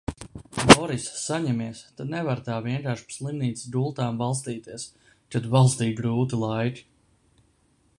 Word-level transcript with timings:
Boriss 0.69 1.09
saņemies, 1.23 1.81
te 1.99 2.07
nevar 2.13 2.41
tā 2.47 2.57
vienkārši 2.69 3.07
pa 3.11 3.17
slimnīcas 3.17 3.69
gultām 3.77 4.19
valstīties, 4.25 4.87
kad 5.37 5.51
valstī 5.57 5.95
grūti 6.03 6.43
laiki! 6.49 6.89